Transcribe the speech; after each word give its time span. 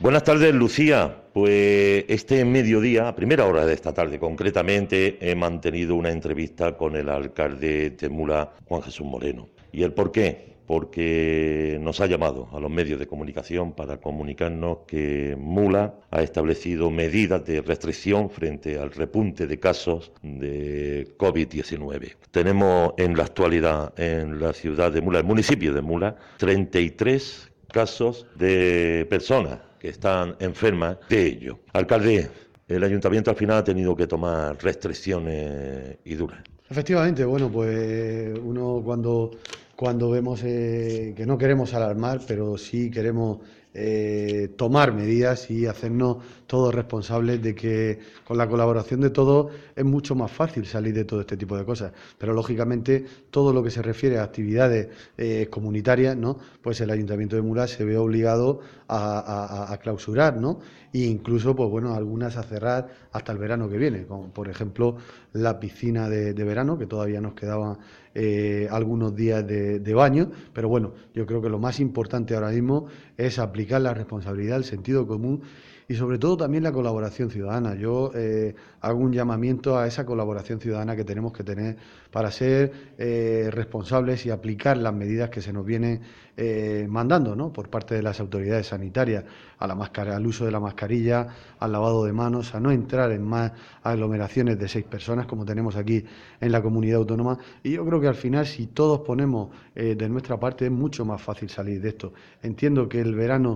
Buenas 0.00 0.24
tardes, 0.24 0.54
Lucía. 0.54 1.14
Pues 1.34 2.06
este 2.08 2.42
mediodía, 2.46 3.06
a 3.06 3.14
primera 3.14 3.44
hora 3.44 3.66
de 3.66 3.74
esta 3.74 3.92
tarde 3.92 4.18
concretamente, 4.18 5.18
he 5.20 5.34
mantenido 5.34 5.94
una 5.94 6.10
entrevista 6.10 6.74
con 6.74 6.96
el 6.96 7.10
alcalde 7.10 7.90
de 7.90 8.08
Mula, 8.08 8.50
Juan 8.64 8.80
Jesús 8.80 9.06
Moreno. 9.06 9.50
¿Y 9.72 9.82
el 9.82 9.92
por 9.92 10.10
qué? 10.10 10.54
Porque 10.66 11.76
nos 11.82 12.00
ha 12.00 12.06
llamado 12.06 12.48
a 12.52 12.60
los 12.60 12.70
medios 12.70 12.98
de 12.98 13.06
comunicación 13.06 13.74
para 13.74 13.98
comunicarnos 13.98 14.78
que 14.86 15.36
Mula 15.38 15.96
ha 16.10 16.22
establecido 16.22 16.90
medidas 16.90 17.44
de 17.44 17.60
restricción 17.60 18.30
frente 18.30 18.78
al 18.78 18.92
repunte 18.92 19.46
de 19.46 19.60
casos 19.60 20.12
de 20.22 21.08
COVID-19. 21.18 22.16
Tenemos 22.30 22.94
en 22.96 23.18
la 23.18 23.24
actualidad 23.24 23.92
en 24.00 24.40
la 24.40 24.54
ciudad 24.54 24.92
de 24.92 25.02
Mula, 25.02 25.18
el 25.18 25.26
municipio 25.26 25.74
de 25.74 25.82
Mula, 25.82 26.16
33 26.38 27.49
casos 27.70 28.26
de 28.36 29.06
personas 29.08 29.58
que 29.78 29.88
están 29.88 30.36
enfermas 30.40 30.98
de 31.08 31.26
ello. 31.26 31.58
Alcalde, 31.72 32.28
el 32.68 32.84
ayuntamiento 32.84 33.30
al 33.30 33.36
final 33.36 33.58
ha 33.58 33.64
tenido 33.64 33.96
que 33.96 34.06
tomar 34.06 34.62
restricciones 34.62 35.98
y 36.04 36.14
duras. 36.14 36.40
Efectivamente, 36.68 37.24
bueno, 37.24 37.50
pues 37.50 38.38
uno 38.38 38.80
cuando, 38.84 39.32
cuando 39.74 40.10
vemos 40.10 40.40
eh, 40.44 41.14
que 41.16 41.26
no 41.26 41.36
queremos 41.36 41.74
alarmar, 41.74 42.20
pero 42.28 42.56
sí 42.56 42.90
queremos 42.90 43.38
eh, 43.72 44.50
tomar 44.56 44.92
medidas 44.92 45.48
y 45.48 45.66
hacernos 45.66 46.18
todos 46.48 46.74
responsables 46.74 47.40
de 47.40 47.54
que 47.54 48.00
con 48.24 48.36
la 48.36 48.48
colaboración 48.48 49.00
de 49.00 49.10
todos 49.10 49.52
es 49.76 49.84
mucho 49.84 50.16
más 50.16 50.32
fácil 50.32 50.66
salir 50.66 50.92
de 50.92 51.04
todo 51.04 51.20
este 51.20 51.36
tipo 51.36 51.56
de 51.56 51.64
cosas. 51.64 51.92
Pero 52.18 52.32
lógicamente 52.32 53.04
todo 53.30 53.52
lo 53.52 53.62
que 53.62 53.70
se 53.70 53.80
refiere 53.80 54.18
a 54.18 54.24
actividades 54.24 54.88
eh, 55.16 55.46
comunitarias, 55.48 56.16
¿no? 56.16 56.38
pues 56.62 56.80
el 56.80 56.90
Ayuntamiento 56.90 57.36
de 57.36 57.42
Muras 57.42 57.70
se 57.70 57.84
ve 57.84 57.96
obligado 57.96 58.60
a, 58.88 59.78
clausurar, 59.80 60.36
¿no? 60.36 60.58
E 60.92 61.04
incluso, 61.04 61.54
pues 61.54 61.70
bueno, 61.70 61.94
algunas 61.94 62.36
a 62.36 62.42
cerrar 62.42 62.88
hasta 63.12 63.30
el 63.30 63.38
verano 63.38 63.68
que 63.68 63.78
viene, 63.78 64.04
como 64.04 64.32
por 64.32 64.48
ejemplo 64.48 64.96
la 65.32 65.60
piscina 65.60 66.08
de, 66.08 66.32
verano, 66.32 66.76
que 66.76 66.86
todavía 66.86 67.20
nos 67.20 67.34
quedaban 67.34 67.78
eh, 68.16 68.66
algunos 68.68 69.14
días 69.14 69.46
de 69.46 69.94
baño, 69.94 70.32
pero 70.52 70.68
bueno, 70.68 70.92
yo 71.14 71.24
creo 71.24 71.40
que 71.40 71.48
lo 71.48 71.60
más 71.60 71.78
importante 71.78 72.34
ahora 72.34 72.50
mismo 72.50 72.86
es 73.16 73.38
aplicar 73.38 73.59
la 73.68 73.94
responsabilidad, 73.94 74.56
el 74.56 74.64
sentido 74.64 75.06
común 75.06 75.42
y 75.90 75.96
sobre 75.96 76.20
todo 76.20 76.36
también 76.36 76.62
la 76.62 76.70
colaboración 76.70 77.30
ciudadana. 77.30 77.74
Yo 77.74 78.12
eh, 78.14 78.54
hago 78.80 79.00
un 79.00 79.12
llamamiento 79.12 79.76
a 79.76 79.88
esa 79.88 80.06
colaboración 80.06 80.60
ciudadana 80.60 80.94
que 80.94 81.02
tenemos 81.02 81.32
que 81.32 81.42
tener 81.42 81.78
para 82.12 82.30
ser 82.30 82.94
eh, 82.96 83.48
responsables 83.50 84.24
y 84.24 84.30
aplicar 84.30 84.76
las 84.76 84.94
medidas 84.94 85.30
que 85.30 85.40
se 85.40 85.52
nos 85.52 85.66
vienen 85.66 86.00
eh, 86.36 86.86
mandando 86.88 87.34
¿no? 87.34 87.52
por 87.52 87.70
parte 87.70 87.96
de 87.96 88.02
las 88.02 88.20
autoridades 88.20 88.68
sanitarias, 88.68 89.24
a 89.58 89.66
la 89.66 89.74
máscara, 89.74 90.14
al 90.14 90.24
uso 90.24 90.44
de 90.44 90.52
la 90.52 90.60
mascarilla, 90.60 91.26
al 91.58 91.72
lavado 91.72 92.04
de 92.04 92.12
manos, 92.12 92.54
a 92.54 92.60
no 92.60 92.70
entrar 92.70 93.10
en 93.10 93.24
más 93.24 93.50
aglomeraciones 93.82 94.60
de 94.60 94.68
seis 94.68 94.84
personas 94.84 95.26
como 95.26 95.44
tenemos 95.44 95.74
aquí 95.74 96.04
en 96.40 96.52
la 96.52 96.62
comunidad 96.62 96.98
autónoma. 96.98 97.36
Y 97.64 97.72
yo 97.72 97.84
creo 97.84 98.00
que 98.00 98.06
al 98.06 98.14
final, 98.14 98.46
si 98.46 98.68
todos 98.68 99.00
ponemos 99.00 99.50
de 99.74 100.08
nuestra 100.08 100.38
parte, 100.38 100.66
es 100.66 100.70
mucho 100.70 101.04
más 101.04 101.20
fácil 101.20 101.50
salir 101.50 101.82
de 101.82 101.88
esto. 101.88 102.12
Entiendo 102.42 102.88
que 102.88 103.00
el 103.00 103.16
verano 103.16 103.49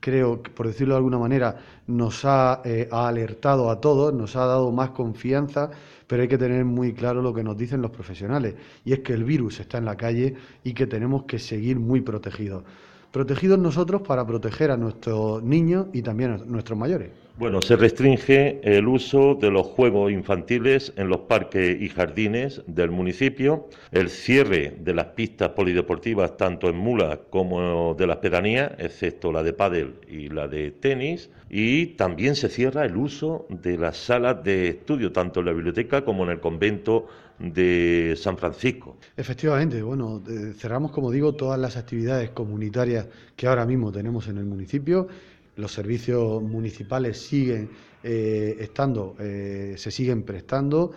creo, 0.00 0.42
por 0.42 0.66
decirlo 0.66 0.94
de 0.94 0.98
alguna 0.98 1.18
manera, 1.18 1.56
nos 1.86 2.24
eh, 2.24 2.88
ha, 2.90 3.08
alertado 3.08 3.70
a 3.70 3.80
todos, 3.80 4.12
nos 4.14 4.34
ha 4.36 4.46
dado 4.46 4.72
más 4.72 4.90
confianza, 4.90 5.70
pero 6.06 6.22
hay 6.22 6.28
que 6.28 6.38
tener 6.38 6.64
muy 6.64 6.92
claro 6.92 7.22
lo 7.22 7.32
que 7.32 7.44
nos 7.44 7.56
dicen 7.56 7.82
los 7.82 7.90
profesionales, 7.90 8.54
y 8.84 8.92
es 8.92 9.00
que 9.00 9.12
el 9.12 9.24
virus 9.24 9.60
está 9.60 9.78
en 9.78 9.84
la 9.84 9.96
calle 9.96 10.34
y 10.64 10.72
que 10.72 10.86
tenemos 10.86 11.24
que 11.24 11.38
seguir 11.38 11.78
muy 11.78 12.00
protegidos. 12.00 12.64
Protegidos 13.12 13.58
nosotros 13.58 14.02
para 14.02 14.24
proteger 14.24 14.70
a 14.70 14.76
nuestros 14.76 15.42
niños 15.42 15.86
y 15.92 16.02
también 16.02 16.30
a 16.30 16.36
nuestros 16.38 16.78
mayores. 16.78 17.10
Bueno, 17.40 17.62
se 17.62 17.74
restringe 17.74 18.60
el 18.62 18.86
uso 18.86 19.34
de 19.34 19.50
los 19.50 19.66
juegos 19.66 20.12
infantiles 20.12 20.92
en 20.96 21.08
los 21.08 21.20
parques 21.20 21.80
y 21.80 21.88
jardines 21.88 22.62
del 22.66 22.90
municipio, 22.90 23.66
el 23.92 24.10
cierre 24.10 24.76
de 24.78 24.92
las 24.92 25.06
pistas 25.06 25.48
polideportivas 25.48 26.36
tanto 26.36 26.68
en 26.68 26.76
Mula 26.76 27.20
como 27.30 27.94
de 27.94 28.06
las 28.06 28.18
pedanías, 28.18 28.72
excepto 28.78 29.32
la 29.32 29.42
de 29.42 29.54
pádel 29.54 29.94
y 30.06 30.28
la 30.28 30.48
de 30.48 30.70
tenis, 30.70 31.30
y 31.48 31.86
también 31.96 32.36
se 32.36 32.50
cierra 32.50 32.84
el 32.84 32.96
uso 32.96 33.46
de 33.48 33.78
las 33.78 33.96
salas 33.96 34.44
de 34.44 34.68
estudio 34.68 35.10
tanto 35.10 35.40
en 35.40 35.46
la 35.46 35.52
biblioteca 35.52 36.04
como 36.04 36.24
en 36.24 36.30
el 36.30 36.40
convento 36.40 37.06
de 37.40 38.14
San 38.16 38.36
Francisco. 38.36 38.98
Efectivamente, 39.16 39.82
bueno, 39.82 40.22
eh, 40.28 40.52
cerramos, 40.56 40.92
como 40.92 41.10
digo, 41.10 41.34
todas 41.34 41.58
las 41.58 41.76
actividades 41.76 42.30
comunitarias 42.30 43.08
que 43.34 43.46
ahora 43.46 43.64
mismo 43.64 43.90
tenemos 43.90 44.28
en 44.28 44.38
el 44.38 44.44
municipio 44.44 45.08
los 45.56 45.72
servicios 45.72 46.42
municipales 46.42 47.18
siguen 47.18 47.70
eh, 48.02 48.56
estando, 48.60 49.14
eh, 49.18 49.74
se 49.76 49.90
siguen 49.90 50.22
prestando, 50.22 50.92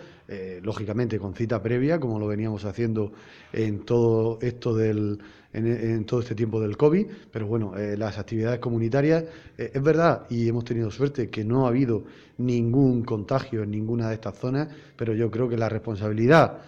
lógicamente 0.62 1.18
con 1.18 1.34
cita 1.34 1.60
previa, 1.62 2.00
como 2.00 2.18
lo 2.18 2.26
veníamos 2.26 2.64
haciendo 2.64 3.12
en 3.52 3.80
todo 3.80 4.38
esto 4.40 4.74
del, 4.74 5.18
en, 5.54 6.04
todo 6.04 6.20
este 6.20 6.34
tiempo 6.34 6.60
del 6.60 6.76
COVID, 6.76 7.06
pero 7.30 7.46
bueno, 7.46 7.72
las 7.96 8.18
actividades 8.18 8.58
comunitarias, 8.58 9.24
es 9.56 9.82
verdad, 9.82 10.26
y 10.28 10.48
hemos 10.48 10.64
tenido 10.64 10.90
suerte 10.90 11.30
que 11.30 11.44
no 11.44 11.66
ha 11.66 11.68
habido 11.68 12.04
ningún 12.38 13.04
contagio 13.04 13.62
en 13.62 13.70
ninguna 13.70 14.08
de 14.08 14.14
estas 14.14 14.36
zonas, 14.36 14.68
pero 14.96 15.14
yo 15.14 15.30
creo 15.30 15.48
que 15.48 15.56
la 15.56 15.68
responsabilidad 15.68 16.58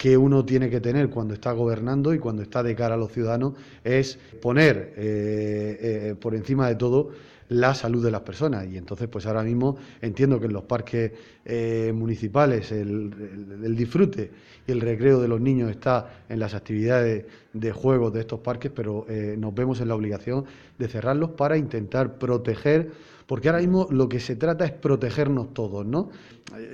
que 0.00 0.16
uno 0.16 0.46
tiene 0.46 0.70
que 0.70 0.80
tener 0.80 1.10
cuando 1.10 1.34
está 1.34 1.52
gobernando 1.52 2.14
y 2.14 2.18
cuando 2.18 2.40
está 2.40 2.62
de 2.62 2.74
cara 2.74 2.94
a 2.94 2.96
los 2.96 3.12
ciudadanos 3.12 3.52
es 3.84 4.18
poner 4.40 6.16
por 6.20 6.34
encima 6.34 6.68
de 6.68 6.76
todo 6.76 7.10
la 7.50 7.74
salud 7.74 8.02
de 8.02 8.10
las 8.10 8.22
personas. 8.22 8.66
Y 8.66 8.78
entonces, 8.78 9.08
pues 9.08 9.26
ahora 9.26 9.42
mismo 9.42 9.76
entiendo 10.00 10.40
que 10.40 10.46
en 10.46 10.52
los 10.52 10.64
parques 10.64 11.12
eh, 11.44 11.92
municipales 11.94 12.72
el, 12.72 13.74
disfrute 13.76 14.30
y 14.66 14.72
el 14.72 14.80
recreo 14.80 15.20
de 15.20 15.28
los 15.28 15.40
niños 15.40 15.70
está 15.70 16.22
en 16.28 16.38
las 16.38 16.54
actividades 16.54 17.26
de 17.52 17.72
juego 17.72 18.10
de 18.10 18.20
estos 18.20 18.40
parques, 18.40 18.70
pero 18.74 19.04
eh, 19.08 19.34
nos 19.36 19.54
vemos 19.54 19.80
en 19.80 19.88
la 19.88 19.96
obligación 19.96 20.44
de 20.78 20.88
cerrarlos 20.88 21.30
para 21.30 21.56
intentar 21.56 22.18
proteger, 22.18 22.90
porque 23.30 23.48
ahora 23.48 23.60
mismo 23.60 23.86
lo 23.92 24.08
que 24.08 24.18
se 24.18 24.34
trata 24.34 24.64
es 24.64 24.72
protegernos 24.72 25.54
todos, 25.54 25.86
¿no? 25.86 26.10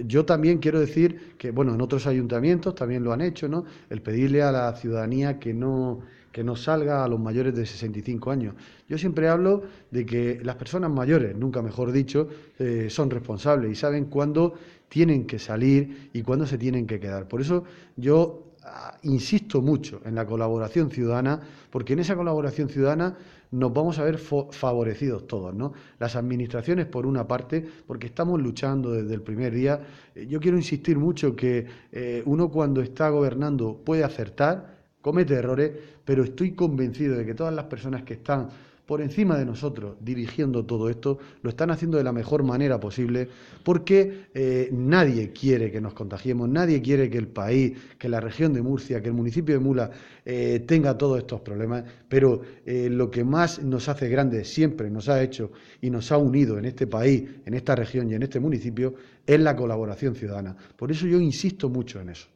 Yo 0.07 0.25
también 0.25 0.57
quiero 0.57 0.81
decir 0.81 1.35
que, 1.37 1.51
bueno, 1.51 1.75
en 1.75 1.83
otros 1.83 2.07
ayuntamientos 2.07 2.75
también 2.75 3.05
lo 3.05 3.13
han 3.13 3.21
hecho, 3.21 3.47
¿no? 3.47 3.67
El 3.91 4.01
pedirle 4.01 4.43
a 4.43 4.51
la 4.51 4.75
ciudadanía 4.75 5.39
que 5.39 5.53
no 5.53 6.01
que 6.33 6.43
no 6.43 6.57
salga 6.57 7.05
a 7.05 7.09
los 7.09 7.21
mayores 7.21 7.55
de 7.55 7.67
65 7.67 8.31
años. 8.31 8.55
Yo 8.89 8.97
siempre 8.97 9.29
hablo 9.29 9.65
de 9.91 10.07
que 10.07 10.41
las 10.43 10.57
personas 10.57 10.91
mayores, 10.91 11.37
nunca 11.37 11.61
mejor 11.61 11.93
dicho, 11.93 12.29
eh, 12.59 12.89
son 12.89 13.11
responsables 13.11 13.71
y 13.71 13.75
saben 13.75 14.07
cuándo 14.07 14.55
tienen 14.89 15.27
que 15.27 15.39
salir 15.39 16.11
y 16.15 16.23
cuándo 16.23 16.47
se 16.47 16.57
tienen 16.57 16.87
que 16.87 17.01
quedar. 17.01 17.29
Por 17.29 17.43
eso 17.43 17.65
yo 17.97 18.46
insisto 19.03 19.63
mucho 19.63 20.01
en 20.05 20.15
la 20.15 20.27
colaboración 20.27 20.91
ciudadana, 20.91 21.41
porque 21.71 21.93
en 21.93 22.01
esa 22.01 22.17
colaboración 22.17 22.69
ciudadana 22.69 23.17
nos 23.51 23.73
vamos 23.73 23.99
a 23.99 24.05
ver 24.05 24.19
favorecidos 24.19 25.27
todos, 25.27 25.55
¿no? 25.55 25.73
Las 25.99 26.17
administraciones 26.17 26.87
por 26.87 27.07
una 27.07 27.27
parte, 27.27 27.65
porque 27.87 28.09
estamos 28.09 28.41
luchando 28.41 28.93
desde 28.93 29.15
el 29.15 29.23
primer 29.23 29.55
día. 29.55 29.81
Eh, 30.15 30.27
yo 30.27 30.41
quiero 30.41 30.57
insistir 30.57 30.99
mucho 30.99 31.37
que 31.37 31.67
eh, 31.93 32.23
uno 32.27 32.51
cuando 32.51 32.81
está 32.81 33.09
gobernando 33.09 33.81
puede 33.85 34.05
acertar, 34.05 34.77
comete 35.01 35.35
errores, 35.35 35.73
pero 36.05 36.25
estoy 36.25 36.53
convencido 36.53 37.17
de 37.17 37.25
que 37.25 37.35
todas 37.35 37.55
las 37.55 37.67
personas 37.67 38.03
que 38.03 38.15
están 38.15 38.49
por 38.87 39.03
encima 39.03 39.37
de 39.37 39.45
nosotros 39.45 39.97
dirigiendo 40.01 40.65
todo 40.65 40.89
esto, 40.89 41.19
lo 41.43 41.51
están 41.51 41.71
haciendo 41.71 41.99
de 41.99 42.05
la 42.05 42.13
mejor 42.13 42.45
manera 42.45 42.79
posible, 42.79 43.29
porque 43.65 44.29
eh, 44.33 44.69
nadie 44.73 45.33
quiere 45.33 45.73
que 45.73 45.81
nos 45.81 45.93
contagiemos, 45.93 46.49
nadie 46.49 46.81
quiere 46.81 47.11
que 47.11 47.19
el 47.19 47.27
país, 47.27 47.77
que 47.99 48.09
la 48.09 48.21
región 48.21 48.53
de 48.53 48.63
Murcia, 48.63 49.03
que 49.03 49.09
el 49.09 49.15
municipio 49.15 49.57
de 49.57 49.61
Mula 49.61 49.91
eh, 50.25 50.65
tenga 50.67 50.97
todos 50.97 51.19
estos 51.19 51.41
problemas, 51.41 51.85
pero 52.09 52.41
eh, 52.65 52.89
lo 52.89 53.11
que 53.11 53.25
más 53.25 53.63
nos 53.63 53.89
hace 53.89 54.09
grandes, 54.09 54.49
siempre 54.49 54.89
nos 54.89 55.09
ha 55.09 55.21
hecho 55.23 55.51
y 55.81 55.91
nos 55.91 56.13
ha 56.13 56.19
unido 56.19 56.59
en 56.59 56.67
este 56.67 56.87
país, 56.87 57.25
en 57.45 57.55
esta 57.55 57.75
región 57.75 58.09
y 58.11 58.15
en 58.15 58.23
este 58.23 58.39
municipio, 58.39 58.95
es 59.27 59.41
la 59.41 59.57
colaboración 59.57 60.15
ciudadana. 60.15 60.57
Por 60.77 60.93
eso 60.93 61.07
yo 61.07 61.21
insisto 61.21 61.69
mucho 61.69 62.01
en 62.01 62.11
eso. 62.11 62.29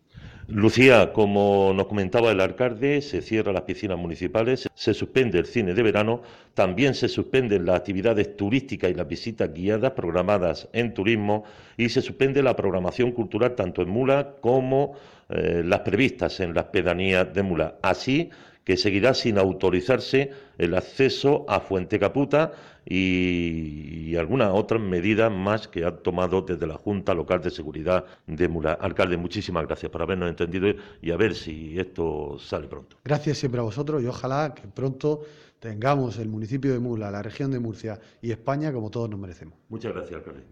Lucía, 0.53 1.13
como 1.13 1.73
nos 1.73 1.87
comentaba 1.87 2.33
el 2.33 2.41
alcalde, 2.41 3.03
se 3.03 3.23
cierran 3.23 3.55
las 3.55 3.63
piscinas 3.63 3.97
municipales, 3.97 4.69
se 4.75 4.95
suspende 4.95 5.39
el 5.39 5.47
cine 5.47 5.75
de 5.75 5.83
verano, 5.85 6.23
también 6.55 6.95
se 6.95 7.09
suspenden 7.09 7.67
las 7.67 7.77
actividades 7.77 8.37
turísticas 8.37 8.91
y 8.91 8.95
las 8.95 9.07
visitas 9.07 9.55
guiadas 9.55 9.93
programadas 9.93 10.69
en 10.73 10.93
turismo 10.93 11.45
y 11.77 11.89
se 11.89 12.03
suspende 12.03 12.43
la 12.43 12.57
programación 12.57 13.13
cultural 13.13 13.55
tanto 13.55 13.83
en 13.83 13.91
Mula 13.91 14.35
como 14.41 14.95
eh, 15.29 15.63
las 15.65 15.81
previstas 15.81 16.41
en 16.41 16.53
las 16.53 16.65
pedanías 16.65 17.33
de 17.33 17.45
Mula. 17.45 17.77
Así 17.81 18.31
que 18.65 18.77
seguirá 18.77 19.15
sin 19.15 19.39
autorizarse 19.39 20.31
el 20.59 20.75
acceso 20.75 21.45
a 21.49 21.61
Fuente 21.61 21.99
Caputa 21.99 22.53
y 22.87 24.01
y 24.11 24.17
algunas 24.17 24.51
otras 24.53 24.81
medidas 24.81 25.31
más 25.31 25.69
que 25.69 25.85
ha 25.85 25.97
tomado 25.97 26.43
desde 26.43 26.67
la 26.67 26.75
Junta 26.75 27.15
Local 27.15 27.41
de 27.41 27.51
Seguridad 27.51 28.05
de 28.27 28.49
Mula. 28.49 28.73
Alcalde, 28.73 29.17
muchísimas 29.17 29.65
gracias 29.65 29.91
por 29.93 30.03
habernos 30.03 30.29
entendido 30.29 30.69
y 31.01 31.13
a 31.13 31.17
ver 31.17 31.37
si 31.37 31.79
esto 31.79 32.37
sale 32.41 32.67
pronto. 32.67 32.97
Gracias 33.05 33.39
siempre 33.39 33.61
a 33.61 33.63
vosotros 33.63 34.03
y 34.03 34.07
ojalá 34.07 34.53
que 34.53 34.67
pronto 34.67 35.21
tengamos 35.61 36.19
el 36.19 36.29
municipio 36.29 36.73
de 36.73 36.81
Mula, 36.81 37.13
la 37.13 37.23
región 37.23 37.53
de 37.53 37.61
Murcia 37.61 38.01
y 38.21 38.33
España 38.33 38.73
como 38.73 38.91
todos 38.91 39.09
nos 39.09 39.21
merecemos. 39.21 39.57
Muchas 39.69 39.93
gracias, 39.93 40.17
alcalde. 40.17 40.43